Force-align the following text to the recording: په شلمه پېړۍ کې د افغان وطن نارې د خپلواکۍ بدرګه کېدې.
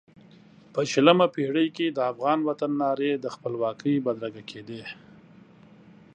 په 0.73 0.81
شلمه 0.91 1.27
پېړۍ 1.33 1.67
کې 1.75 1.87
د 1.89 1.99
افغان 2.11 2.39
وطن 2.49 2.71
نارې 2.81 3.11
د 3.17 3.25
خپلواکۍ 3.35 3.95
بدرګه 4.05 4.43
کېدې. 4.51 4.83